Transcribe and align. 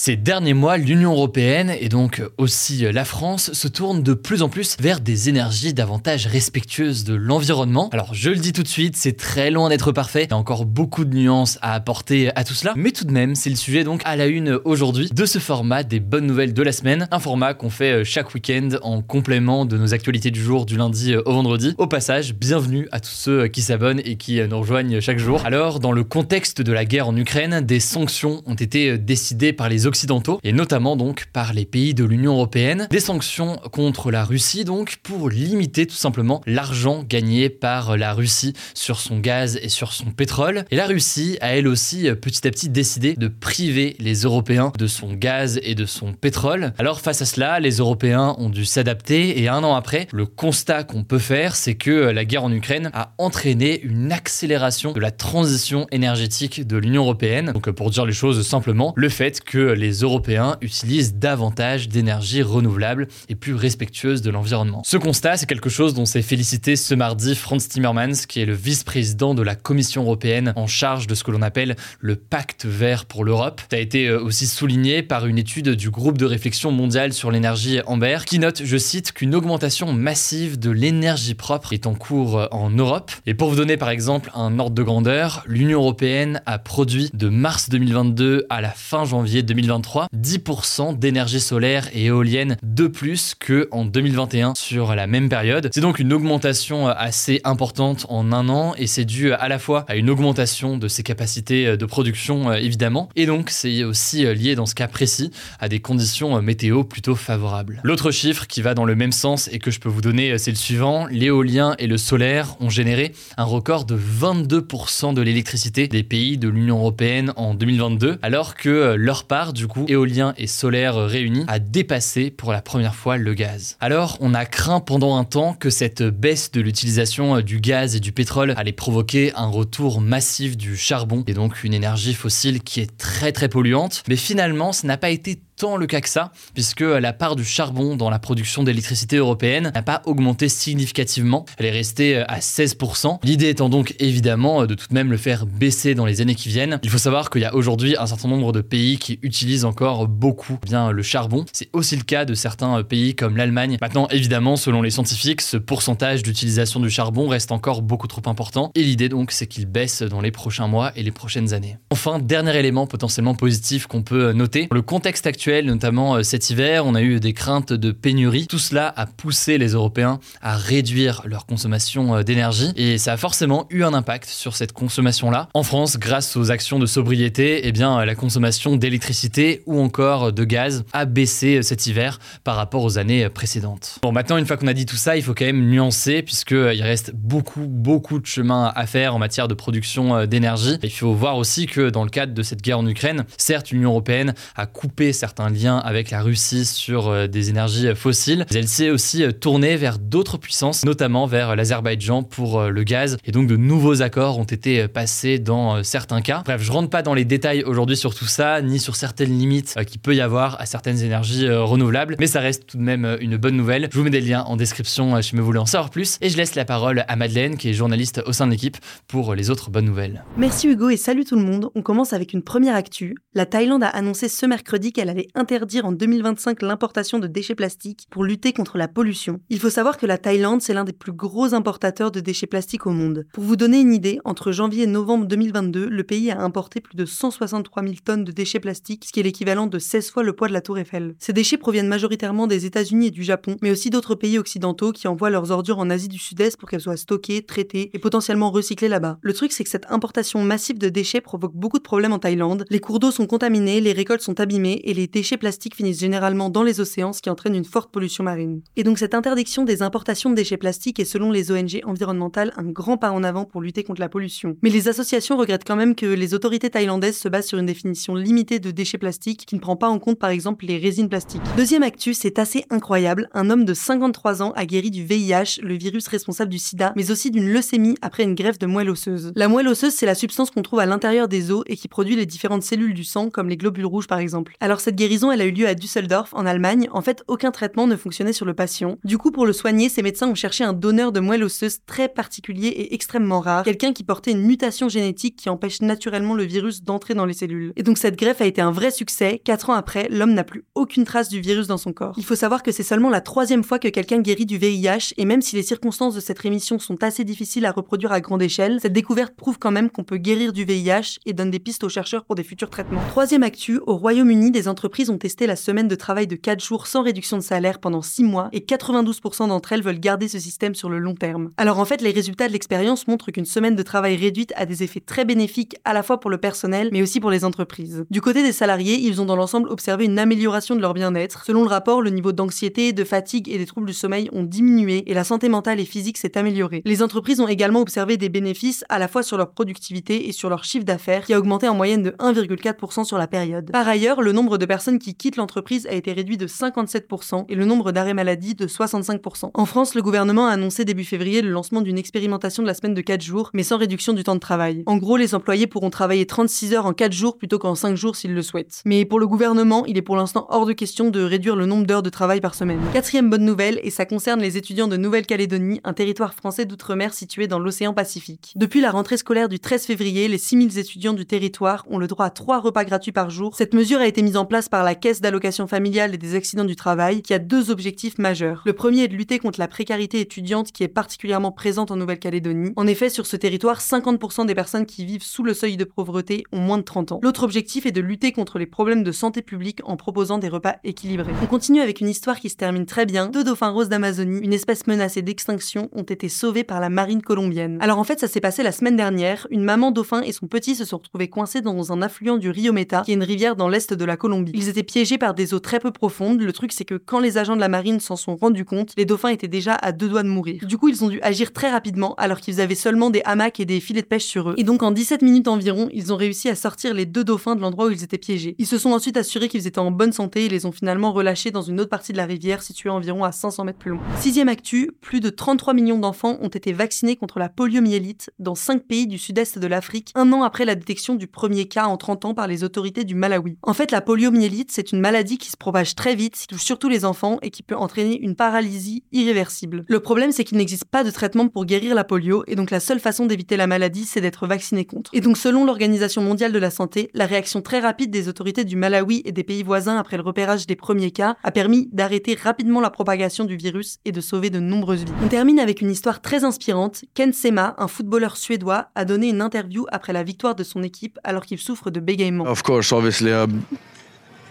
Ces 0.00 0.14
derniers 0.14 0.54
mois, 0.54 0.76
l'Union 0.76 1.10
européenne 1.10 1.74
et 1.80 1.88
donc 1.88 2.22
aussi 2.38 2.86
la 2.92 3.04
France 3.04 3.52
se 3.52 3.66
tournent 3.66 4.04
de 4.04 4.14
plus 4.14 4.42
en 4.42 4.48
plus 4.48 4.76
vers 4.80 5.00
des 5.00 5.28
énergies 5.28 5.74
davantage 5.74 6.28
respectueuses 6.28 7.02
de 7.02 7.14
l'environnement. 7.14 7.88
Alors 7.92 8.14
je 8.14 8.30
le 8.30 8.36
dis 8.36 8.52
tout 8.52 8.62
de 8.62 8.68
suite, 8.68 8.96
c'est 8.96 9.16
très 9.16 9.50
loin 9.50 9.70
d'être 9.70 9.90
parfait, 9.90 10.22
il 10.22 10.30
y 10.30 10.34
a 10.34 10.36
encore 10.36 10.66
beaucoup 10.66 11.04
de 11.04 11.12
nuances 11.16 11.58
à 11.62 11.74
apporter 11.74 12.30
à 12.36 12.44
tout 12.44 12.54
cela, 12.54 12.74
mais 12.76 12.92
tout 12.92 13.06
de 13.06 13.10
même, 13.10 13.34
c'est 13.34 13.50
le 13.50 13.56
sujet 13.56 13.82
donc 13.82 14.00
à 14.04 14.14
la 14.14 14.28
une 14.28 14.60
aujourd'hui 14.64 15.10
de 15.12 15.26
ce 15.26 15.40
format 15.40 15.82
des 15.82 15.98
bonnes 15.98 16.26
nouvelles 16.26 16.54
de 16.54 16.62
la 16.62 16.70
semaine, 16.70 17.08
un 17.10 17.18
format 17.18 17.54
qu'on 17.54 17.68
fait 17.68 18.04
chaque 18.04 18.32
week-end 18.34 18.68
en 18.82 19.02
complément 19.02 19.64
de 19.64 19.76
nos 19.76 19.94
actualités 19.94 20.30
du 20.30 20.40
jour 20.40 20.64
du 20.64 20.76
lundi 20.76 21.16
au 21.16 21.32
vendredi. 21.32 21.74
Au 21.76 21.88
passage, 21.88 22.36
bienvenue 22.36 22.86
à 22.92 23.00
tous 23.00 23.10
ceux 23.10 23.48
qui 23.48 23.62
s'abonnent 23.62 24.02
et 24.04 24.14
qui 24.14 24.40
nous 24.48 24.60
rejoignent 24.60 25.00
chaque 25.00 25.18
jour. 25.18 25.44
Alors, 25.44 25.80
dans 25.80 25.90
le 25.90 26.04
contexte 26.04 26.62
de 26.62 26.72
la 26.72 26.84
guerre 26.84 27.08
en 27.08 27.16
Ukraine, 27.16 27.62
des 27.62 27.80
sanctions 27.80 28.42
ont 28.46 28.54
été 28.54 28.96
décidées 28.96 29.52
par 29.52 29.68
les 29.68 29.87
occidentaux, 29.88 30.38
et 30.44 30.52
notamment 30.52 30.96
donc 30.96 31.26
par 31.32 31.52
les 31.52 31.64
pays 31.64 31.94
de 31.94 32.04
l'Union 32.04 32.34
européenne. 32.34 32.86
Des 32.90 33.00
sanctions 33.00 33.56
contre 33.72 34.10
la 34.10 34.24
Russie, 34.24 34.64
donc, 34.64 34.98
pour 35.02 35.28
limiter 35.28 35.86
tout 35.86 35.96
simplement 35.96 36.40
l'argent 36.46 37.02
gagné 37.02 37.48
par 37.48 37.96
la 37.96 38.12
Russie 38.12 38.52
sur 38.74 39.00
son 39.00 39.18
gaz 39.18 39.58
et 39.60 39.68
sur 39.68 39.92
son 39.92 40.12
pétrole. 40.12 40.64
Et 40.70 40.76
la 40.76 40.86
Russie 40.86 41.38
a 41.40 41.56
elle 41.56 41.66
aussi 41.66 42.08
petit 42.20 42.46
à 42.46 42.50
petit 42.50 42.68
décidé 42.68 43.14
de 43.14 43.28
priver 43.28 43.96
les 43.98 44.22
Européens 44.22 44.72
de 44.78 44.86
son 44.86 45.12
gaz 45.14 45.58
et 45.62 45.74
de 45.74 45.86
son 45.86 46.12
pétrole. 46.12 46.72
Alors 46.78 47.00
face 47.00 47.22
à 47.22 47.26
cela, 47.26 47.60
les 47.60 47.78
Européens 47.78 48.36
ont 48.38 48.50
dû 48.50 48.64
s'adapter 48.64 49.40
et 49.40 49.48
un 49.48 49.64
an 49.64 49.74
après, 49.74 50.06
le 50.12 50.26
constat 50.26 50.84
qu'on 50.84 51.04
peut 51.04 51.18
faire, 51.18 51.56
c'est 51.56 51.74
que 51.74 51.90
la 51.90 52.24
guerre 52.24 52.44
en 52.44 52.52
Ukraine 52.52 52.90
a 52.92 53.14
entraîné 53.18 53.80
une 53.82 54.12
accélération 54.12 54.92
de 54.92 55.00
la 55.00 55.10
transition 55.10 55.86
énergétique 55.90 56.66
de 56.66 56.76
l'Union 56.76 57.02
européenne. 57.02 57.52
Donc 57.52 57.70
pour 57.70 57.90
dire 57.90 58.04
les 58.04 58.12
choses 58.12 58.46
simplement, 58.46 58.92
le 58.96 59.08
fait 59.08 59.42
que 59.42 59.58
les 59.78 60.00
Européens 60.00 60.56
utilisent 60.60 61.14
davantage 61.14 61.88
d'énergie 61.88 62.42
renouvelable 62.42 63.08
et 63.28 63.34
plus 63.34 63.54
respectueuse 63.54 64.22
de 64.22 64.30
l'environnement. 64.30 64.82
Ce 64.84 64.96
constat, 64.96 65.36
c'est 65.36 65.46
quelque 65.46 65.70
chose 65.70 65.94
dont 65.94 66.04
s'est 66.04 66.22
félicité 66.22 66.76
ce 66.76 66.94
mardi 66.94 67.34
Franz 67.34 67.68
Timmermans, 67.68 68.26
qui 68.28 68.40
est 68.40 68.46
le 68.46 68.54
vice-président 68.54 69.34
de 69.34 69.42
la 69.42 69.54
Commission 69.54 70.02
européenne 70.02 70.52
en 70.56 70.66
charge 70.66 71.06
de 71.06 71.14
ce 71.14 71.24
que 71.24 71.30
l'on 71.30 71.42
appelle 71.42 71.76
le 72.00 72.16
pacte 72.16 72.66
vert 72.66 73.06
pour 73.06 73.24
l'Europe. 73.24 73.60
Ça 73.70 73.76
a 73.76 73.80
été 73.80 74.10
aussi 74.10 74.46
souligné 74.46 75.02
par 75.02 75.26
une 75.26 75.38
étude 75.38 75.70
du 75.70 75.90
groupe 75.90 76.18
de 76.18 76.26
réflexion 76.26 76.72
mondial 76.72 77.12
sur 77.12 77.30
l'énergie 77.30 77.80
Amber, 77.86 78.18
qui 78.26 78.38
note, 78.38 78.62
je 78.64 78.76
cite, 78.76 79.12
qu'une 79.12 79.34
augmentation 79.34 79.92
massive 79.92 80.58
de 80.58 80.70
l'énergie 80.70 81.34
propre 81.34 81.72
est 81.72 81.86
en 81.86 81.94
cours 81.94 82.48
en 82.50 82.70
Europe. 82.70 83.12
Et 83.26 83.34
pour 83.34 83.50
vous 83.50 83.56
donner 83.56 83.76
par 83.76 83.90
exemple 83.90 84.30
un 84.34 84.58
ordre 84.58 84.74
de 84.74 84.82
grandeur, 84.82 85.44
l'Union 85.46 85.80
européenne 85.80 86.42
a 86.46 86.58
produit 86.58 87.10
de 87.14 87.28
mars 87.28 87.68
2022 87.68 88.46
à 88.50 88.60
la 88.60 88.70
fin 88.70 89.04
janvier 89.04 89.42
2023 89.68 90.08
10% 90.16 90.98
d'énergie 90.98 91.40
solaire 91.40 91.88
et 91.92 92.06
éolienne 92.06 92.56
de 92.62 92.86
plus 92.86 93.34
que 93.38 93.68
en 93.70 93.84
2021 93.84 94.54
sur 94.54 94.94
la 94.94 95.06
même 95.06 95.28
période. 95.28 95.68
C'est 95.74 95.82
donc 95.82 95.98
une 95.98 96.12
augmentation 96.14 96.88
assez 96.88 97.42
importante 97.44 98.06
en 98.08 98.32
un 98.32 98.48
an 98.48 98.74
et 98.78 98.86
c'est 98.86 99.04
dû 99.04 99.32
à 99.32 99.48
la 99.48 99.58
fois 99.58 99.84
à 99.88 99.96
une 99.96 100.08
augmentation 100.08 100.78
de 100.78 100.88
ses 100.88 101.02
capacités 101.02 101.76
de 101.76 101.86
production 101.86 102.52
évidemment 102.54 103.10
et 103.14 103.26
donc 103.26 103.50
c'est 103.50 103.84
aussi 103.84 104.24
lié 104.34 104.54
dans 104.54 104.64
ce 104.64 104.74
cas 104.74 104.88
précis 104.88 105.30
à 105.60 105.68
des 105.68 105.80
conditions 105.80 106.40
météo 106.40 106.84
plutôt 106.84 107.14
favorables. 107.14 107.80
L'autre 107.84 108.10
chiffre 108.10 108.46
qui 108.46 108.62
va 108.62 108.72
dans 108.72 108.86
le 108.86 108.94
même 108.94 109.12
sens 109.12 109.48
et 109.52 109.58
que 109.58 109.70
je 109.70 109.80
peux 109.80 109.90
vous 109.90 110.00
donner 110.00 110.38
c'est 110.38 110.50
le 110.50 110.56
suivant, 110.56 111.06
l'éolien 111.10 111.74
et 111.78 111.86
le 111.86 111.98
solaire 111.98 112.56
ont 112.60 112.70
généré 112.70 113.12
un 113.36 113.44
record 113.44 113.84
de 113.84 113.98
22% 113.98 115.12
de 115.12 115.20
l'électricité 115.20 115.88
des 115.88 116.02
pays 116.02 116.38
de 116.38 116.48
l'Union 116.48 116.78
européenne 116.78 117.34
en 117.36 117.52
2022 117.52 118.18
alors 118.22 118.54
que 118.54 118.94
leur 118.94 119.24
part 119.24 119.47
du 119.52 119.66
coup 119.66 119.84
éolien 119.88 120.34
et 120.36 120.46
solaire 120.46 120.96
réunis 120.96 121.44
a 121.48 121.58
dépassé 121.58 122.30
pour 122.30 122.52
la 122.52 122.62
première 122.62 122.94
fois 122.94 123.16
le 123.16 123.34
gaz. 123.34 123.76
Alors 123.80 124.16
on 124.20 124.34
a 124.34 124.46
craint 124.46 124.80
pendant 124.80 125.16
un 125.16 125.24
temps 125.24 125.54
que 125.54 125.70
cette 125.70 126.02
baisse 126.02 126.50
de 126.52 126.60
l'utilisation 126.60 127.40
du 127.40 127.60
gaz 127.60 127.96
et 127.96 128.00
du 128.00 128.12
pétrole 128.12 128.54
allait 128.56 128.72
provoquer 128.72 129.32
un 129.34 129.46
retour 129.46 130.00
massif 130.00 130.56
du 130.56 130.76
charbon 130.76 131.24
et 131.26 131.34
donc 131.34 131.64
une 131.64 131.74
énergie 131.74 132.14
fossile 132.14 132.62
qui 132.62 132.80
est 132.80 132.96
très 132.96 133.32
très 133.32 133.48
polluante 133.48 134.02
mais 134.08 134.16
finalement 134.16 134.72
ça 134.72 134.86
n'a 134.86 134.96
pas 134.96 135.10
été 135.10 135.40
tant 135.58 135.76
le 135.76 135.86
cas 135.86 136.00
que 136.00 136.08
ça, 136.08 136.30
puisque 136.54 136.80
la 136.80 137.12
part 137.12 137.34
du 137.34 137.44
charbon 137.44 137.96
dans 137.96 138.10
la 138.10 138.20
production 138.20 138.62
d'électricité 138.62 139.16
européenne 139.16 139.72
n'a 139.74 139.82
pas 139.82 140.02
augmenté 140.06 140.48
significativement. 140.48 141.46
Elle 141.58 141.66
est 141.66 141.70
restée 141.70 142.18
à 142.18 142.38
16%. 142.38 143.18
L'idée 143.24 143.48
étant 143.48 143.68
donc 143.68 143.96
évidemment 143.98 144.66
de 144.66 144.74
tout 144.74 144.86
de 144.88 144.94
même 144.94 145.10
le 145.10 145.16
faire 145.16 145.46
baisser 145.46 145.96
dans 145.96 146.06
les 146.06 146.20
années 146.20 146.36
qui 146.36 146.48
viennent. 146.48 146.78
Il 146.84 146.90
faut 146.90 146.98
savoir 146.98 147.28
qu'il 147.28 147.42
y 147.42 147.44
a 147.44 147.54
aujourd'hui 147.56 147.96
un 147.98 148.06
certain 148.06 148.28
nombre 148.28 148.52
de 148.52 148.60
pays 148.60 148.98
qui 148.98 149.18
utilisent 149.22 149.64
encore 149.64 150.06
beaucoup 150.06 150.58
bien 150.64 150.92
le 150.92 151.02
charbon. 151.02 151.44
C'est 151.52 151.70
aussi 151.72 151.96
le 151.96 152.04
cas 152.04 152.24
de 152.24 152.34
certains 152.34 152.80
pays 152.84 153.16
comme 153.16 153.36
l'Allemagne. 153.36 153.78
Maintenant, 153.80 154.06
évidemment, 154.10 154.54
selon 154.54 154.80
les 154.80 154.90
scientifiques, 154.90 155.40
ce 155.40 155.56
pourcentage 155.56 156.22
d'utilisation 156.22 156.78
du 156.78 156.88
charbon 156.88 157.26
reste 157.26 157.50
encore 157.50 157.82
beaucoup 157.82 158.06
trop 158.06 158.22
important. 158.26 158.70
Et 158.76 158.84
l'idée 158.84 159.08
donc, 159.08 159.32
c'est 159.32 159.48
qu'il 159.48 159.66
baisse 159.66 160.02
dans 160.02 160.20
les 160.20 160.30
prochains 160.30 160.68
mois 160.68 160.92
et 160.94 161.02
les 161.02 161.10
prochaines 161.10 161.52
années. 161.52 161.78
Enfin, 161.90 162.20
dernier 162.20 162.56
élément 162.56 162.86
potentiellement 162.86 163.34
positif 163.34 163.88
qu'on 163.88 164.02
peut 164.02 164.32
noter, 164.32 164.68
le 164.70 164.82
contexte 164.82 165.26
actuel 165.26 165.47
notamment 165.48 166.22
cet 166.22 166.50
hiver, 166.50 166.84
on 166.84 166.94
a 166.94 167.00
eu 167.00 167.20
des 167.20 167.32
craintes 167.32 167.72
de 167.72 167.90
pénurie. 167.90 168.46
Tout 168.46 168.58
cela 168.58 168.92
a 168.96 169.06
poussé 169.06 169.56
les 169.56 169.68
Européens 169.68 170.20
à 170.42 170.56
réduire 170.56 171.22
leur 171.24 171.46
consommation 171.46 172.22
d'énergie 172.22 172.70
et 172.76 172.98
ça 172.98 173.14
a 173.14 173.16
forcément 173.16 173.66
eu 173.70 173.82
un 173.82 173.94
impact 173.94 174.28
sur 174.28 174.54
cette 174.54 174.72
consommation-là. 174.72 175.48
En 175.54 175.62
France, 175.62 175.96
grâce 175.96 176.36
aux 176.36 176.50
actions 176.50 176.78
de 176.78 176.84
sobriété, 176.84 177.66
eh 177.66 177.72
bien, 177.72 178.04
la 178.04 178.14
consommation 178.14 178.76
d'électricité 178.76 179.62
ou 179.66 179.80
encore 179.80 180.32
de 180.32 180.44
gaz 180.44 180.84
a 180.92 181.06
baissé 181.06 181.62
cet 181.62 181.86
hiver 181.86 182.18
par 182.44 182.56
rapport 182.56 182.84
aux 182.84 182.98
années 182.98 183.28
précédentes. 183.30 183.98
Bon, 184.02 184.12
maintenant, 184.12 184.36
une 184.36 184.46
fois 184.46 184.58
qu'on 184.58 184.66
a 184.66 184.74
dit 184.74 184.86
tout 184.86 184.96
ça, 184.96 185.16
il 185.16 185.22
faut 185.22 185.34
quand 185.34 185.46
même 185.46 185.68
nuancer 185.68 186.22
puisqu'il 186.22 186.82
reste 186.82 187.12
beaucoup, 187.14 187.66
beaucoup 187.66 188.18
de 188.18 188.26
chemin 188.26 188.70
à 188.74 188.86
faire 188.86 189.14
en 189.14 189.18
matière 189.18 189.48
de 189.48 189.54
production 189.54 190.26
d'énergie. 190.26 190.78
Il 190.82 190.90
faut 190.90 191.14
voir 191.14 191.38
aussi 191.38 191.66
que 191.66 191.88
dans 191.88 192.04
le 192.04 192.10
cadre 192.10 192.34
de 192.34 192.42
cette 192.42 192.60
guerre 192.60 192.80
en 192.80 192.86
Ukraine, 192.86 193.24
certes, 193.38 193.70
l'Union 193.70 193.90
européenne 193.90 194.34
a 194.54 194.66
coupé 194.66 195.12
certains 195.12 195.37
un 195.40 195.50
lien 195.50 195.78
avec 195.78 196.10
la 196.10 196.22
Russie 196.22 196.64
sur 196.64 197.28
des 197.28 197.50
énergies 197.50 197.94
fossiles. 197.94 198.46
Elle 198.54 198.68
s'est 198.68 198.90
aussi 198.90 199.24
tournée 199.40 199.76
vers 199.76 199.98
d'autres 199.98 200.38
puissances, 200.38 200.84
notamment 200.84 201.26
vers 201.26 201.56
l'Azerbaïdjan 201.56 202.22
pour 202.22 202.62
le 202.62 202.82
gaz. 202.82 203.16
Et 203.24 203.32
donc 203.32 203.46
de 203.46 203.56
nouveaux 203.56 204.02
accords 204.02 204.38
ont 204.38 204.44
été 204.44 204.88
passés 204.88 205.38
dans 205.38 205.82
certains 205.82 206.20
cas. 206.20 206.42
Bref, 206.44 206.62
je 206.62 206.72
rentre 206.72 206.90
pas 206.90 207.02
dans 207.02 207.14
les 207.14 207.24
détails 207.24 207.62
aujourd'hui 207.64 207.96
sur 207.96 208.14
tout 208.14 208.26
ça, 208.26 208.60
ni 208.62 208.78
sur 208.78 208.96
certaines 208.96 209.36
limites 209.38 209.76
qu'il 209.86 210.00
peut 210.00 210.14
y 210.14 210.20
avoir 210.20 210.60
à 210.60 210.66
certaines 210.66 211.02
énergies 211.02 211.48
renouvelables, 211.48 212.16
mais 212.18 212.26
ça 212.26 212.40
reste 212.40 212.66
tout 212.66 212.76
de 212.76 212.82
même 212.82 213.16
une 213.20 213.36
bonne 213.36 213.56
nouvelle. 213.56 213.88
Je 213.92 213.98
vous 213.98 214.04
mets 214.04 214.10
des 214.10 214.20
liens 214.20 214.42
en 214.42 214.56
description 214.56 215.20
si 215.22 215.36
vous 215.36 215.44
voulez 215.44 215.58
en 215.58 215.66
savoir 215.66 215.90
plus. 215.90 216.18
Et 216.20 216.28
je 216.28 216.36
laisse 216.36 216.54
la 216.54 216.64
parole 216.64 217.04
à 217.06 217.16
Madeleine, 217.16 217.56
qui 217.56 217.68
est 217.68 217.74
journaliste 217.74 218.22
au 218.26 218.32
sein 218.32 218.46
de 218.46 218.52
l'équipe, 218.52 218.76
pour 219.06 219.34
les 219.34 219.50
autres 219.50 219.70
bonnes 219.70 219.84
nouvelles. 219.84 220.24
Merci 220.36 220.68
Hugo 220.68 220.90
et 220.90 220.96
salut 220.96 221.24
tout 221.24 221.36
le 221.36 221.44
monde. 221.44 221.70
On 221.74 221.82
commence 221.82 222.12
avec 222.12 222.32
une 222.32 222.42
première 222.42 222.74
actu. 222.74 223.16
La 223.34 223.46
Thaïlande 223.46 223.82
a 223.82 223.88
annoncé 223.88 224.28
ce 224.28 224.46
mercredi 224.46 224.92
qu'elle 224.92 225.08
allait 225.08 225.27
interdire 225.34 225.86
en 225.86 225.92
2025 225.92 226.62
l'importation 226.62 227.18
de 227.18 227.26
déchets 227.26 227.54
plastiques 227.54 228.06
pour 228.10 228.24
lutter 228.24 228.52
contre 228.52 228.78
la 228.78 228.88
pollution. 228.88 229.40
Il 229.50 229.58
faut 229.58 229.70
savoir 229.70 229.96
que 229.96 230.06
la 230.06 230.18
Thaïlande, 230.18 230.62
c'est 230.62 230.74
l'un 230.74 230.84
des 230.84 230.92
plus 230.92 231.12
gros 231.12 231.54
importateurs 231.54 232.10
de 232.10 232.20
déchets 232.20 232.46
plastiques 232.46 232.86
au 232.86 232.90
monde. 232.90 233.26
Pour 233.32 233.44
vous 233.44 233.56
donner 233.56 233.80
une 233.80 233.92
idée, 233.92 234.20
entre 234.24 234.52
janvier 234.52 234.84
et 234.84 234.86
novembre 234.86 235.26
2022, 235.26 235.88
le 235.88 236.04
pays 236.04 236.30
a 236.30 236.40
importé 236.40 236.80
plus 236.80 236.96
de 236.96 237.04
163 237.04 237.82
000 237.82 237.94
tonnes 238.04 238.24
de 238.24 238.32
déchets 238.32 238.60
plastiques, 238.60 239.04
ce 239.06 239.12
qui 239.12 239.20
est 239.20 239.24
l'équivalent 239.24 239.66
de 239.66 239.78
16 239.78 240.10
fois 240.10 240.22
le 240.22 240.32
poids 240.32 240.48
de 240.48 240.52
la 240.52 240.60
Tour 240.60 240.78
Eiffel. 240.78 241.14
Ces 241.18 241.32
déchets 241.32 241.58
proviennent 241.58 241.88
majoritairement 241.88 242.46
des 242.46 242.66
États-Unis 242.66 243.06
et 243.06 243.10
du 243.10 243.22
Japon, 243.22 243.56
mais 243.62 243.70
aussi 243.70 243.90
d'autres 243.90 244.14
pays 244.14 244.38
occidentaux 244.38 244.92
qui 244.92 245.08
envoient 245.08 245.30
leurs 245.30 245.50
ordures 245.50 245.78
en 245.78 245.90
Asie 245.90 246.08
du 246.08 246.18
Sud-Est 246.18 246.56
pour 246.56 246.68
qu'elles 246.68 246.80
soient 246.80 246.96
stockées, 246.96 247.42
traitées 247.42 247.90
et 247.92 247.98
potentiellement 247.98 248.50
recyclées 248.50 248.88
là-bas. 248.88 249.18
Le 249.22 249.32
truc, 249.32 249.52
c'est 249.52 249.64
que 249.64 249.70
cette 249.70 249.90
importation 249.90 250.42
massive 250.42 250.78
de 250.78 250.88
déchets 250.88 251.20
provoque 251.20 251.54
beaucoup 251.54 251.78
de 251.78 251.82
problèmes 251.82 252.12
en 252.12 252.18
Thaïlande. 252.18 252.64
Les 252.70 252.80
cours 252.80 252.98
d'eau 252.98 253.10
sont 253.10 253.26
contaminés, 253.26 253.80
les 253.80 253.92
récoltes 253.92 254.22
sont 254.22 254.40
abîmées 254.40 254.80
et 254.84 254.94
les 254.94 255.06
déchets 255.18 255.36
plastiques 255.36 255.74
finissent 255.74 255.98
généralement 255.98 256.48
dans 256.48 256.62
les 256.62 256.78
océans, 256.78 257.12
ce 257.12 257.20
qui 257.20 257.28
entraîne 257.28 257.56
une 257.56 257.64
forte 257.64 257.90
pollution 257.90 258.22
marine. 258.22 258.60
Et 258.76 258.84
donc 258.84 258.98
cette 258.98 259.14
interdiction 259.14 259.64
des 259.64 259.82
importations 259.82 260.30
de 260.30 260.36
déchets 260.36 260.56
plastiques 260.56 261.00
est 261.00 261.04
selon 261.04 261.32
les 261.32 261.50
ONG 261.50 261.80
environnementales 261.82 262.52
un 262.56 262.62
grand 262.62 262.96
pas 262.98 263.10
en 263.10 263.24
avant 263.24 263.44
pour 263.44 263.60
lutter 263.60 263.82
contre 263.82 264.00
la 264.00 264.08
pollution. 264.08 264.56
Mais 264.62 264.70
les 264.70 264.86
associations 264.86 265.36
regrettent 265.36 265.66
quand 265.66 265.74
même 265.74 265.96
que 265.96 266.06
les 266.06 266.34
autorités 266.34 266.70
thaïlandaises 266.70 267.18
se 267.18 267.28
basent 267.28 267.48
sur 267.48 267.58
une 267.58 267.66
définition 267.66 268.14
limitée 268.14 268.60
de 268.60 268.70
déchets 268.70 268.96
plastiques 268.96 269.44
qui 269.44 269.56
ne 269.56 269.60
prend 269.60 269.74
pas 269.74 269.88
en 269.88 269.98
compte 269.98 270.20
par 270.20 270.30
exemple 270.30 270.66
les 270.66 270.78
résines 270.78 271.08
plastiques. 271.08 271.42
Deuxième 271.56 271.82
actu, 271.82 272.14
c'est 272.14 272.38
assez 272.38 272.64
incroyable, 272.70 273.28
un 273.34 273.50
homme 273.50 273.64
de 273.64 273.74
53 273.74 274.40
ans 274.40 274.52
a 274.54 274.66
guéri 274.66 274.92
du 274.92 275.04
VIH, 275.04 275.60
le 275.62 275.74
virus 275.76 276.06
responsable 276.06 276.52
du 276.52 276.60
sida, 276.60 276.92
mais 276.94 277.10
aussi 277.10 277.32
d'une 277.32 277.48
leucémie 277.52 277.96
après 278.02 278.22
une 278.22 278.36
greffe 278.36 278.60
de 278.60 278.66
moelle 278.66 278.90
osseuse. 278.90 279.32
La 279.34 279.48
moelle 279.48 279.66
osseuse, 279.66 279.94
c'est 279.94 280.06
la 280.06 280.14
substance 280.14 280.52
qu'on 280.52 280.62
trouve 280.62 280.78
à 280.78 280.86
l'intérieur 280.86 281.26
des 281.26 281.50
os 281.50 281.64
et 281.66 281.76
qui 281.76 281.88
produit 281.88 282.14
les 282.14 282.26
différentes 282.26 282.62
cellules 282.62 282.94
du 282.94 283.02
sang, 283.02 283.30
comme 283.30 283.48
les 283.48 283.56
globules 283.56 283.84
rouges 283.86 284.06
par 284.06 284.20
exemple. 284.20 284.54
Alors 284.60 284.78
cette 284.78 284.94
guérison, 284.94 285.07
elle 285.32 285.40
a 285.40 285.46
eu 285.46 285.52
lieu 285.52 285.66
à 285.66 285.74
Düsseldorf, 285.74 286.32
en 286.34 286.46
Allemagne. 286.46 286.88
En 286.92 287.00
fait, 287.00 287.22
aucun 287.28 287.50
traitement 287.50 287.86
ne 287.86 287.96
fonctionnait 287.96 288.32
sur 288.32 288.46
le 288.46 288.54
patient. 288.54 288.96
Du 289.04 289.18
coup, 289.18 289.30
pour 289.30 289.46
le 289.46 289.52
soigner, 289.52 289.88
ces 289.88 290.02
médecins 290.02 290.28
ont 290.28 290.34
cherché 290.34 290.64
un 290.64 290.72
donneur 290.72 291.12
de 291.12 291.20
moelle 291.20 291.44
osseuse 291.44 291.78
très 291.86 292.08
particulier 292.08 292.68
et 292.68 292.94
extrêmement 292.94 293.40
rare, 293.40 293.64
quelqu'un 293.64 293.92
qui 293.92 294.04
portait 294.04 294.32
une 294.32 294.42
mutation 294.42 294.88
génétique 294.88 295.36
qui 295.36 295.48
empêche 295.48 295.80
naturellement 295.80 296.34
le 296.34 296.44
virus 296.44 296.82
d'entrer 296.82 297.14
dans 297.14 297.26
les 297.26 297.34
cellules. 297.34 297.72
Et 297.76 297.82
donc 297.82 297.98
cette 297.98 298.18
greffe 298.18 298.40
a 298.40 298.46
été 298.46 298.60
un 298.60 298.70
vrai 298.70 298.90
succès. 298.90 299.40
Quatre 299.44 299.70
ans 299.70 299.74
après, 299.74 300.08
l'homme 300.10 300.34
n'a 300.34 300.44
plus 300.44 300.64
aucune 300.74 301.04
trace 301.04 301.28
du 301.28 301.40
virus 301.40 301.66
dans 301.66 301.76
son 301.76 301.92
corps. 301.92 302.14
Il 302.16 302.24
faut 302.24 302.34
savoir 302.34 302.62
que 302.62 302.72
c'est 302.72 302.82
seulement 302.82 303.10
la 303.10 303.20
troisième 303.20 303.64
fois 303.64 303.78
que 303.78 303.88
quelqu'un 303.88 304.20
guérit 304.20 304.46
du 304.46 304.58
VIH, 304.58 305.14
et 305.16 305.24
même 305.24 305.42
si 305.42 305.56
les 305.56 305.62
circonstances 305.62 306.14
de 306.14 306.20
cette 306.20 306.38
rémission 306.38 306.78
sont 306.78 307.02
assez 307.02 307.24
difficiles 307.24 307.66
à 307.66 307.72
reproduire 307.72 308.12
à 308.12 308.20
grande 308.20 308.42
échelle, 308.42 308.78
cette 308.80 308.92
découverte 308.92 309.34
prouve 309.34 309.58
quand 309.58 309.70
même 309.70 309.90
qu'on 309.90 310.04
peut 310.04 310.16
guérir 310.16 310.52
du 310.52 310.64
VIH 310.64 311.18
et 311.26 311.32
donne 311.32 311.50
des 311.50 311.58
pistes 311.58 311.84
aux 311.84 311.88
chercheurs 311.88 312.24
pour 312.24 312.34
des 312.34 312.44
futurs 312.44 312.70
traitements. 312.70 313.02
Troisième 313.08 313.42
actu, 313.42 313.80
au 313.86 313.96
Royaume-Uni, 313.96 314.50
des 314.50 314.68
entreprises 314.68 314.87
ont 315.08 315.18
testé 315.18 315.46
la 315.46 315.56
semaine 315.56 315.88
de 315.88 315.94
travail 315.94 316.26
de 316.26 316.36
4 316.36 316.62
jours 316.62 316.86
sans 316.86 317.02
réduction 317.02 317.36
de 317.36 317.42
salaire 317.42 317.78
pendant 317.78 318.02
6 318.02 318.24
mois, 318.24 318.48
et 318.52 318.60
92% 318.60 319.48
d'entre 319.48 319.72
elles 319.72 319.82
veulent 319.82 320.00
garder 320.00 320.28
ce 320.28 320.38
système 320.38 320.74
sur 320.74 320.88
le 320.88 320.98
long 320.98 321.14
terme. 321.14 321.50
Alors 321.56 321.78
en 321.78 321.84
fait, 321.84 322.02
les 322.02 322.10
résultats 322.10 322.48
de 322.48 322.52
l'expérience 322.52 323.06
montrent 323.06 323.30
qu'une 323.30 323.44
semaine 323.44 323.76
de 323.76 323.82
travail 323.82 324.16
réduite 324.16 324.52
a 324.56 324.66
des 324.66 324.82
effets 324.82 325.00
très 325.00 325.24
bénéfiques 325.24 325.76
à 325.84 325.92
la 325.92 326.02
fois 326.02 326.20
pour 326.20 326.30
le 326.30 326.38
personnel, 326.38 326.90
mais 326.92 327.02
aussi 327.02 327.20
pour 327.20 327.30
les 327.30 327.44
entreprises. 327.44 328.04
Du 328.10 328.20
côté 328.20 328.42
des 328.42 328.52
salariés, 328.52 328.98
ils 329.00 329.20
ont 329.20 329.24
dans 329.24 329.36
l'ensemble 329.36 329.68
observé 329.68 330.04
une 330.04 330.18
amélioration 330.18 330.74
de 330.74 330.80
leur 330.80 330.94
bien-être. 330.94 331.44
Selon 331.44 331.62
le 331.62 331.68
rapport, 331.68 332.02
le 332.02 332.10
niveau 332.10 332.32
d'anxiété, 332.32 332.92
de 332.92 333.04
fatigue 333.04 333.48
et 333.48 333.58
des 333.58 333.66
troubles 333.66 333.86
du 333.86 333.92
sommeil 333.92 334.28
ont 334.32 334.42
diminué 334.42 335.04
et 335.10 335.14
la 335.14 335.24
santé 335.24 335.48
mentale 335.48 335.80
et 335.80 335.84
physique 335.84 336.18
s'est 336.18 336.36
améliorée. 336.36 336.82
Les 336.84 337.02
entreprises 337.02 337.40
ont 337.40 337.48
également 337.48 337.80
observé 337.80 338.16
des 338.16 338.28
bénéfices 338.28 338.84
à 338.88 338.98
la 338.98 339.08
fois 339.08 339.22
sur 339.22 339.36
leur 339.36 339.52
productivité 339.52 340.28
et 340.28 340.32
sur 340.32 340.48
leur 340.48 340.64
chiffre 340.64 340.84
d'affaires 340.84 341.24
qui 341.24 341.34
a 341.34 341.38
augmenté 341.38 341.68
en 341.68 341.74
moyenne 341.74 342.02
de 342.02 342.10
1,4% 342.10 343.04
sur 343.04 343.18
la 343.18 343.26
période. 343.26 343.70
Par 343.70 343.86
ailleurs, 343.86 344.22
le 344.22 344.32
nombre 344.32 344.58
de 344.58 344.66
personnes 344.66 344.77
qui 344.98 345.14
quittent 345.14 345.36
l'entreprise 345.36 345.86
a 345.86 345.92
été 345.92 346.12
réduit 346.12 346.36
de 346.36 346.46
57% 346.46 347.44
et 347.48 347.54
le 347.54 347.64
nombre 347.64 347.92
d'arrêts 347.92 348.14
maladie 348.14 348.54
de 348.54 348.66
65%. 348.66 349.50
En 349.52 349.64
France, 349.66 349.94
le 349.94 350.02
gouvernement 350.02 350.46
a 350.46 350.52
annoncé 350.52 350.84
début 350.84 351.04
février 351.04 351.42
le 351.42 351.50
lancement 351.50 351.82
d'une 351.82 351.98
expérimentation 351.98 352.62
de 352.62 352.68
la 352.68 352.74
semaine 352.74 352.94
de 352.94 353.00
4 353.00 353.20
jours, 353.22 353.50
mais 353.52 353.62
sans 353.62 353.76
réduction 353.76 354.12
du 354.12 354.24
temps 354.24 354.34
de 354.34 354.40
travail. 354.40 354.82
En 354.86 354.96
gros, 354.96 355.16
les 355.16 355.34
employés 355.34 355.66
pourront 355.66 355.90
travailler 355.90 356.26
36 356.26 356.74
heures 356.74 356.86
en 356.86 356.92
4 356.92 357.12
jours 357.12 357.36
plutôt 357.36 357.58
qu'en 357.58 357.74
5 357.74 357.96
jours 357.96 358.16
s'ils 358.16 358.34
le 358.34 358.42
souhaitent. 358.42 358.82
Mais 358.84 359.04
pour 359.04 359.20
le 359.20 359.26
gouvernement, 359.26 359.84
il 359.86 359.98
est 359.98 360.02
pour 360.02 360.16
l'instant 360.16 360.46
hors 360.48 360.64
de 360.64 360.72
question 360.72 361.10
de 361.10 361.20
réduire 361.20 361.56
le 361.56 361.66
nombre 361.66 361.86
d'heures 361.86 362.02
de 362.02 362.10
travail 362.10 362.40
par 362.40 362.54
semaine. 362.54 362.80
Quatrième 362.92 363.28
bonne 363.28 363.44
nouvelle, 363.44 363.80
et 363.82 363.90
ça 363.90 364.06
concerne 364.06 364.40
les 364.40 364.56
étudiants 364.56 364.88
de 364.88 364.96
Nouvelle-Calédonie, 364.96 365.80
un 365.84 365.92
territoire 365.92 366.34
français 366.34 366.64
d'outre-mer 366.64 367.12
situé 367.12 367.46
dans 367.46 367.58
l'océan 367.58 367.92
Pacifique. 367.92 368.52
Depuis 368.56 368.80
la 368.80 368.90
rentrée 368.90 369.16
scolaire 369.16 369.48
du 369.48 369.58
13 369.58 369.84
février, 369.84 370.28
les 370.28 370.38
6000 370.38 370.78
étudiants 370.78 371.12
du 371.12 371.26
territoire 371.26 371.84
ont 371.90 371.98
le 371.98 372.06
droit 372.06 372.26
à 372.26 372.30
3 372.30 372.60
repas 372.60 372.84
gratuits 372.84 373.12
par 373.12 373.30
jour. 373.30 373.54
Cette 373.56 373.74
mesure 373.74 374.00
a 374.00 374.06
été 374.06 374.22
mise 374.22 374.36
en 374.36 374.44
place 374.44 374.67
par 374.68 374.84
la 374.84 374.94
Caisse 374.94 375.20
d'allocation 375.20 375.66
familiale 375.66 376.14
et 376.14 376.18
des 376.18 376.34
accidents 376.34 376.64
du 376.64 376.76
travail, 376.76 377.22
qui 377.22 377.34
a 377.34 377.38
deux 377.38 377.70
objectifs 377.70 378.18
majeurs. 378.18 378.62
Le 378.64 378.72
premier 378.72 379.04
est 379.04 379.08
de 379.08 379.16
lutter 379.16 379.38
contre 379.38 379.58
la 379.58 379.68
précarité 379.68 380.20
étudiante 380.20 380.72
qui 380.72 380.84
est 380.84 380.88
particulièrement 380.88 381.52
présente 381.52 381.90
en 381.90 381.96
Nouvelle-Calédonie. 381.96 382.72
En 382.76 382.86
effet, 382.86 383.10
sur 383.10 383.26
ce 383.26 383.36
territoire, 383.36 383.80
50% 383.80 384.46
des 384.46 384.54
personnes 384.54 384.86
qui 384.86 385.04
vivent 385.04 385.22
sous 385.22 385.42
le 385.42 385.54
seuil 385.54 385.76
de 385.76 385.84
pauvreté 385.84 386.44
ont 386.52 386.60
moins 386.60 386.78
de 386.78 386.82
30 386.82 387.12
ans. 387.12 387.20
L'autre 387.22 387.42
objectif 387.42 387.86
est 387.86 387.92
de 387.92 388.00
lutter 388.00 388.32
contre 388.32 388.58
les 388.58 388.66
problèmes 388.66 389.02
de 389.02 389.12
santé 389.12 389.42
publique 389.42 389.80
en 389.84 389.96
proposant 389.96 390.38
des 390.38 390.48
repas 390.48 390.76
équilibrés. 390.84 391.32
On 391.42 391.46
continue 391.46 391.80
avec 391.80 392.00
une 392.00 392.08
histoire 392.08 392.40
qui 392.40 392.50
se 392.50 392.56
termine 392.56 392.86
très 392.86 393.06
bien. 393.06 393.28
Deux 393.28 393.44
dauphins 393.44 393.70
roses 393.70 393.88
d'Amazonie, 393.88 394.40
une 394.40 394.52
espèce 394.52 394.86
menacée 394.86 395.22
d'extinction, 395.22 395.88
ont 395.92 396.02
été 396.02 396.28
sauvés 396.28 396.64
par 396.64 396.80
la 396.80 396.88
marine 396.88 397.22
colombienne. 397.22 397.78
Alors 397.80 397.98
en 397.98 398.04
fait, 398.04 398.20
ça 398.20 398.28
s'est 398.28 398.40
passé 398.40 398.62
la 398.62 398.72
semaine 398.72 398.96
dernière. 398.96 399.46
Une 399.50 399.64
maman 399.64 399.90
dauphin 399.90 400.22
et 400.22 400.32
son 400.32 400.46
petit 400.46 400.74
se 400.74 400.84
sont 400.84 400.98
retrouvés 400.98 401.28
coincés 401.28 401.60
dans 401.60 401.92
un 401.92 402.02
affluent 402.02 402.38
du 402.38 402.50
Rio 402.50 402.72
Meta, 402.72 403.02
qui 403.02 403.12
est 403.12 403.14
une 403.14 403.22
rivière 403.22 403.56
dans 403.56 403.68
l'est 403.68 403.92
de 403.92 404.04
la 404.04 404.16
Colombie. 404.16 404.52
Ils 404.58 404.68
étaient 404.68 404.82
piégés 404.82 405.18
par 405.18 405.34
des 405.34 405.54
eaux 405.54 405.60
très 405.60 405.78
peu 405.78 405.92
profondes. 405.92 406.40
Le 406.40 406.52
truc, 406.52 406.72
c'est 406.72 406.84
que 406.84 406.96
quand 406.96 407.20
les 407.20 407.38
agents 407.38 407.54
de 407.54 407.60
la 407.60 407.68
marine 407.68 408.00
s'en 408.00 408.16
sont 408.16 408.34
rendus 408.34 408.64
compte, 408.64 408.92
les 408.96 409.04
dauphins 409.04 409.28
étaient 409.28 409.46
déjà 409.46 409.76
à 409.76 409.92
deux 409.92 410.08
doigts 410.08 410.24
de 410.24 410.28
mourir. 410.28 410.66
Du 410.66 410.76
coup, 410.78 410.88
ils 410.88 411.04
ont 411.04 411.08
dû 411.08 411.20
agir 411.22 411.52
très 411.52 411.70
rapidement 411.70 412.16
alors 412.16 412.40
qu'ils 412.40 412.60
avaient 412.60 412.74
seulement 412.74 413.10
des 413.10 413.22
hamacs 413.24 413.60
et 413.60 413.64
des 413.64 413.78
filets 413.78 414.02
de 414.02 414.08
pêche 414.08 414.24
sur 414.24 414.50
eux. 414.50 414.54
Et 414.56 414.64
donc 414.64 414.82
en 414.82 414.90
17 414.90 415.22
minutes 415.22 415.46
environ, 415.46 415.88
ils 415.92 416.12
ont 416.12 416.16
réussi 416.16 416.48
à 416.48 416.56
sortir 416.56 416.92
les 416.92 417.06
deux 417.06 417.22
dauphins 417.22 417.54
de 417.54 417.60
l'endroit 417.60 417.86
où 417.86 417.90
ils 417.92 418.02
étaient 418.02 418.18
piégés. 418.18 418.56
Ils 418.58 418.66
se 418.66 418.78
sont 418.78 418.90
ensuite 418.90 419.16
assurés 419.16 419.48
qu'ils 419.48 419.68
étaient 419.68 419.78
en 419.78 419.92
bonne 419.92 420.10
santé 420.10 420.46
et 420.46 420.48
les 420.48 420.66
ont 420.66 420.72
finalement 420.72 421.12
relâchés 421.12 421.52
dans 421.52 421.62
une 421.62 421.78
autre 421.78 421.90
partie 421.90 422.10
de 422.10 422.16
la 422.16 422.26
rivière 422.26 422.60
située 422.60 422.90
environ 422.90 423.22
à 423.22 423.30
500 423.30 423.62
mètres 423.62 423.78
plus 423.78 423.92
loin. 423.92 424.02
Sixième 424.18 424.48
actu, 424.48 424.90
plus 425.00 425.20
de 425.20 425.30
33 425.30 425.72
millions 425.72 426.00
d'enfants 426.00 426.36
ont 426.40 426.48
été 426.48 426.72
vaccinés 426.72 427.14
contre 427.14 427.38
la 427.38 427.48
poliomyélite 427.48 428.32
dans 428.40 428.56
5 428.56 428.82
pays 428.88 429.06
du 429.06 429.18
sud-est 429.18 429.60
de 429.60 429.66
l'Afrique, 429.68 430.10
un 430.16 430.32
an 430.32 430.42
après 430.42 430.64
la 430.64 430.74
détection 430.74 431.14
du 431.14 431.28
premier 431.28 431.68
cas 431.68 431.86
en 431.86 431.96
30 431.96 432.24
ans 432.24 432.34
par 432.34 432.48
les 432.48 432.64
autorités 432.64 433.04
du 433.04 433.14
Malawi. 433.14 433.56
En 433.62 433.72
fait, 433.72 433.92
la 433.92 434.00
poliomyélite, 434.00 434.47
c'est 434.70 434.92
une 434.92 435.00
maladie 435.00 435.38
qui 435.38 435.50
se 435.50 435.56
propage 435.56 435.94
très 435.94 436.14
vite, 436.14 436.34
qui 436.36 436.46
touche 436.46 436.64
surtout 436.64 436.88
les 436.88 437.04
enfants 437.04 437.38
et 437.42 437.50
qui 437.50 437.62
peut 437.62 437.76
entraîner 437.76 438.18
une 438.20 438.34
paralysie 438.34 439.02
irréversible. 439.12 439.84
Le 439.88 440.00
problème, 440.00 440.32
c'est 440.32 440.44
qu'il 440.44 440.58
n'existe 440.58 440.84
pas 440.84 441.04
de 441.04 441.10
traitement 441.10 441.48
pour 441.48 441.64
guérir 441.64 441.94
la 441.94 442.04
polio 442.04 442.44
et 442.46 442.56
donc 442.56 442.70
la 442.70 442.80
seule 442.80 443.00
façon 443.00 443.26
d'éviter 443.26 443.56
la 443.56 443.66
maladie, 443.66 444.04
c'est 444.04 444.20
d'être 444.20 444.46
vacciné 444.46 444.84
contre. 444.84 445.10
Et 445.14 445.20
donc, 445.20 445.36
selon 445.36 445.64
l'Organisation 445.64 446.22
mondiale 446.22 446.52
de 446.52 446.58
la 446.58 446.70
santé, 446.70 447.10
la 447.14 447.26
réaction 447.26 447.62
très 447.62 447.80
rapide 447.80 448.10
des 448.10 448.28
autorités 448.28 448.64
du 448.64 448.76
Malawi 448.76 449.22
et 449.24 449.32
des 449.32 449.44
pays 449.44 449.62
voisins 449.62 449.98
après 449.98 450.16
le 450.16 450.22
repérage 450.22 450.66
des 450.66 450.76
premiers 450.76 451.10
cas 451.10 451.36
a 451.42 451.50
permis 451.50 451.88
d'arrêter 451.92 452.34
rapidement 452.34 452.80
la 452.80 452.90
propagation 452.90 453.44
du 453.44 453.56
virus 453.56 453.98
et 454.04 454.12
de 454.12 454.20
sauver 454.20 454.50
de 454.50 454.60
nombreuses 454.60 455.04
vies. 455.04 455.12
On 455.24 455.28
termine 455.28 455.60
avec 455.60 455.80
une 455.80 455.90
histoire 455.90 456.20
très 456.20 456.44
inspirante. 456.44 457.04
Ken 457.14 457.32
Sema, 457.32 457.74
un 457.78 457.88
footballeur 457.88 458.36
suédois, 458.36 458.88
a 458.94 459.04
donné 459.04 459.28
une 459.28 459.40
interview 459.40 459.86
après 459.90 460.12
la 460.12 460.22
victoire 460.22 460.54
de 460.54 460.64
son 460.64 460.82
équipe 460.82 461.18
alors 461.24 461.44
qu'il 461.44 461.58
souffre 461.58 461.90
de 461.90 462.00
bégaiement. 462.00 462.44
Of 462.44 462.62
course, 462.62 462.92
obviously, 462.92 463.30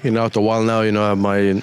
you 0.03 0.11
know, 0.11 0.25
after 0.25 0.39
a 0.39 0.43
while 0.43 0.63
now, 0.63 0.81
you 0.81 0.91
know, 0.91 1.15
my 1.15 1.61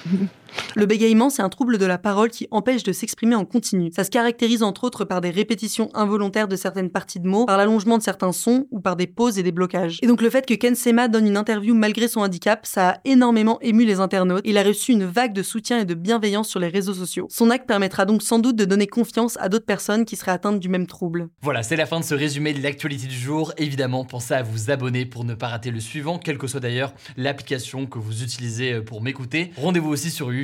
Le 0.75 0.85
bégaiement, 0.85 1.29
c'est 1.29 1.41
un 1.41 1.49
trouble 1.49 1.77
de 1.77 1.85
la 1.85 1.97
parole 1.97 2.29
qui 2.29 2.47
empêche 2.51 2.83
de 2.83 2.91
s'exprimer 2.91 3.35
en 3.35 3.45
continu. 3.45 3.91
Ça 3.95 4.03
se 4.03 4.09
caractérise 4.09 4.61
entre 4.61 4.83
autres 4.83 5.05
par 5.05 5.21
des 5.21 5.29
répétitions 5.29 5.89
involontaires 5.93 6.47
de 6.47 6.55
certaines 6.55 6.89
parties 6.89 7.19
de 7.19 7.27
mots, 7.27 7.45
par 7.45 7.57
l'allongement 7.57 7.97
de 7.97 8.03
certains 8.03 8.33
sons 8.33 8.67
ou 8.71 8.81
par 8.81 8.95
des 8.95 9.07
pauses 9.07 9.39
et 9.39 9.43
des 9.43 9.53
blocages. 9.53 9.99
Et 10.01 10.07
donc 10.07 10.21
le 10.21 10.29
fait 10.29 10.45
que 10.45 10.53
Ken 10.53 10.75
Sema 10.75 11.07
donne 11.07 11.27
une 11.27 11.37
interview 11.37 11.73
malgré 11.73 12.07
son 12.07 12.21
handicap, 12.21 12.65
ça 12.65 12.89
a 12.89 12.97
énormément 13.05 13.57
ému 13.61 13.85
les 13.85 13.99
internautes. 13.99 14.41
Il 14.45 14.57
a 14.57 14.63
reçu 14.63 14.91
une 14.91 15.05
vague 15.05 15.33
de 15.33 15.43
soutien 15.43 15.79
et 15.79 15.85
de 15.85 15.93
bienveillance 15.93 16.49
sur 16.49 16.59
les 16.59 16.67
réseaux 16.67 16.93
sociaux. 16.93 17.27
Son 17.29 17.49
acte 17.51 17.67
permettra 17.67 18.05
donc 18.05 18.21
sans 18.21 18.39
doute 18.39 18.57
de 18.57 18.65
donner 18.65 18.87
confiance 18.87 19.37
à 19.39 19.49
d'autres 19.49 19.65
personnes 19.65 20.03
qui 20.03 20.15
seraient 20.15 20.31
atteintes 20.31 20.59
du 20.59 20.67
même 20.67 20.87
trouble. 20.87 21.29
Voilà, 21.41 21.63
c'est 21.63 21.77
la 21.77 21.85
fin 21.85 21.99
de 21.99 22.05
ce 22.05 22.15
résumé 22.15 22.53
de 22.53 22.61
l'actualité 22.61 23.07
du 23.07 23.15
jour. 23.15 23.53
Évidemment, 23.57 24.03
pensez 24.03 24.33
à 24.33 24.43
vous 24.43 24.71
abonner 24.71 25.05
pour 25.05 25.23
ne 25.23 25.35
pas 25.35 25.47
rater 25.47 25.71
le 25.71 25.79
suivant, 25.79 26.19
quelle 26.19 26.37
que 26.37 26.47
soit 26.47 26.59
d'ailleurs 26.59 26.93
l'application 27.15 27.85
que 27.85 27.97
vous 27.97 28.23
utilisez 28.23 28.81
pour 28.81 29.01
m'écouter. 29.01 29.51
Rendez-vous 29.57 29.89
aussi 29.89 30.11
sur 30.11 30.31